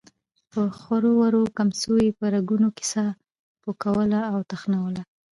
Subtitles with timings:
[0.51, 3.11] په خورو ورو کمڅو يې په رګونو کې ساه
[3.63, 5.01] پوکوله او تخنوله.